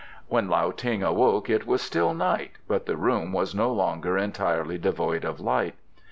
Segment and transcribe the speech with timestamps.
[0.29, 4.79] When Lao Ting awoke it was still night, but the room was no longer entirely
[4.79, 5.75] devoid of light.